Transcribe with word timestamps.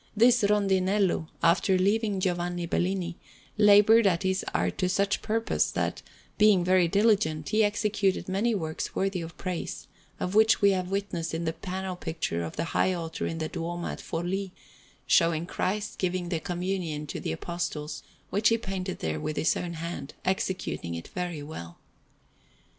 This 0.17 0.41
Rondinello, 0.41 1.27
after 1.43 1.77
leaving 1.77 2.19
Giovanni 2.19 2.65
Bellini, 2.65 3.17
laboured 3.55 4.07
at 4.07 4.23
his 4.23 4.43
art 4.51 4.79
to 4.79 4.89
such 4.89 5.21
purpose, 5.21 5.69
that, 5.69 6.01
being 6.39 6.63
very 6.63 6.87
diligent, 6.87 7.49
he 7.49 7.63
executed 7.63 8.27
many 8.27 8.55
works 8.55 8.95
worthy 8.95 9.21
of 9.21 9.37
praise; 9.37 9.87
of 10.19 10.33
which 10.33 10.59
we 10.59 10.71
have 10.71 10.89
witness 10.89 11.35
in 11.35 11.45
the 11.45 11.53
panel 11.53 11.95
picture 11.95 12.43
of 12.43 12.55
the 12.55 12.63
high 12.73 12.93
altar 12.95 13.27
in 13.27 13.37
the 13.37 13.47
Duomo 13.47 13.89
at 13.89 13.99
Forlì, 13.99 14.49
showing 15.05 15.45
Christ 15.45 15.99
giving 15.99 16.29
the 16.29 16.39
Communion 16.39 17.05
to 17.05 17.19
the 17.19 17.31
Apostles, 17.33 18.01
which 18.31 18.49
he 18.49 18.57
painted 18.57 19.01
there 19.01 19.19
with 19.19 19.37
his 19.37 19.55
own 19.55 19.73
hand, 19.73 20.15
executing 20.25 20.95
it 20.95 21.09
very 21.09 21.43
well. 21.43 21.77